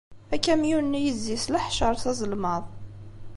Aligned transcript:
Akamyun-nni 0.35 1.01
yezzi 1.05 1.37
s 1.43 1.45
leḥceṛ 1.53 1.93
s 2.01 2.03
azelmaḍ. 2.11 2.63